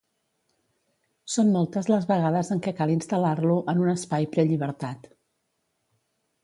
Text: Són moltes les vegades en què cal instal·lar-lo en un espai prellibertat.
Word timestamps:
Són 1.33 1.51
moltes 1.57 1.89
les 1.95 2.07
vegades 2.13 2.49
en 2.57 2.63
què 2.69 2.73
cal 2.81 2.95
instal·lar-lo 2.95 3.59
en 3.75 3.83
un 3.87 3.93
espai 3.95 4.29
prellibertat. 4.37 5.09